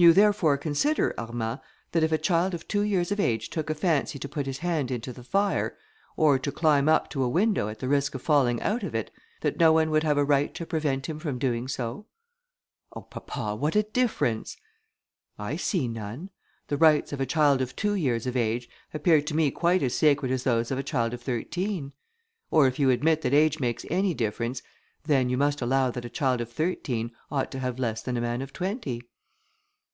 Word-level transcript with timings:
"You 0.00 0.12
therefore 0.12 0.56
consider, 0.58 1.12
Armand, 1.18 1.58
that 1.90 2.04
if 2.04 2.12
a 2.12 2.18
child 2.18 2.54
of 2.54 2.68
two 2.68 2.82
years 2.82 3.10
of 3.10 3.18
age 3.18 3.50
took 3.50 3.68
a 3.68 3.74
fancy 3.74 4.16
to 4.20 4.28
put 4.28 4.46
his 4.46 4.58
hand 4.58 4.92
into 4.92 5.12
the 5.12 5.24
fire, 5.24 5.76
or 6.16 6.38
to 6.38 6.52
climb 6.52 6.88
up 6.88 7.10
to 7.10 7.22
a 7.24 7.28
window 7.28 7.66
at 7.66 7.80
the 7.80 7.88
risk 7.88 8.14
of 8.14 8.22
falling 8.22 8.62
out 8.62 8.84
of 8.84 8.94
it, 8.94 9.10
that 9.40 9.58
no 9.58 9.72
one 9.72 9.90
would 9.90 10.04
have 10.04 10.16
a 10.16 10.24
right 10.24 10.54
to 10.54 10.64
prevent 10.64 11.08
him 11.08 11.18
from 11.18 11.36
doing 11.36 11.66
so." 11.66 12.06
"Oh, 12.94 13.00
papa, 13.02 13.56
what 13.56 13.74
a 13.74 13.82
difference!" 13.82 14.56
"I 15.36 15.56
see 15.56 15.88
none: 15.88 16.30
the 16.68 16.76
rights 16.76 17.12
of 17.12 17.20
a 17.20 17.26
child 17.26 17.60
of 17.60 17.74
two 17.74 17.96
years 17.96 18.24
of 18.24 18.36
age, 18.36 18.70
appear 18.94 19.20
to 19.22 19.34
me 19.34 19.50
quite 19.50 19.82
as 19.82 19.94
sacred 19.96 20.30
as 20.30 20.44
those 20.44 20.70
of 20.70 20.78
a 20.78 20.84
child 20.84 21.12
of 21.12 21.22
thirteen; 21.22 21.92
or 22.52 22.68
if 22.68 22.78
you 22.78 22.90
admit 22.90 23.22
that 23.22 23.34
age 23.34 23.58
makes 23.58 23.84
any 23.90 24.14
difference, 24.14 24.62
then 25.02 25.28
you 25.28 25.36
must 25.36 25.60
allow 25.60 25.90
that 25.90 26.04
a 26.04 26.08
child 26.08 26.40
of 26.40 26.52
thirteen 26.52 27.10
ought 27.32 27.50
to 27.50 27.58
have 27.58 27.80
less 27.80 28.00
than 28.00 28.16
a 28.16 28.20
man 28.20 28.42
of 28.42 28.52
twenty." 28.52 29.02